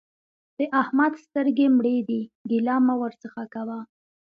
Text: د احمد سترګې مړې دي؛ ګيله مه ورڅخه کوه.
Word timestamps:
د 0.57 0.59
احمد 0.81 1.13
سترګې 1.25 1.67
مړې 1.77 1.97
دي؛ 2.07 2.21
ګيله 2.49 2.75
مه 2.85 2.95
ورڅخه 3.01 3.43
کوه. 3.53 3.79